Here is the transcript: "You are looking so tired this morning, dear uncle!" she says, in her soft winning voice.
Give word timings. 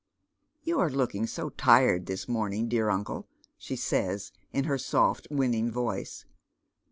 "You 0.63 0.79
are 0.79 0.89
looking 0.89 1.27
so 1.27 1.49
tired 1.49 2.07
this 2.07 2.27
morning, 2.27 2.67
dear 2.67 2.89
uncle!" 2.89 3.27
she 3.59 3.75
says, 3.75 4.31
in 4.51 4.63
her 4.63 4.79
soft 4.79 5.27
winning 5.29 5.69
voice. 5.69 6.25